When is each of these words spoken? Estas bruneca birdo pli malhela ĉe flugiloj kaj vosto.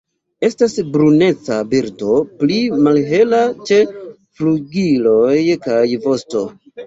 Estas 0.47 0.71
bruneca 0.93 1.57
birdo 1.73 2.15
pli 2.39 2.57
malhela 2.87 3.41
ĉe 3.69 3.79
flugiloj 4.41 5.37
kaj 5.69 5.85
vosto. 6.07 6.43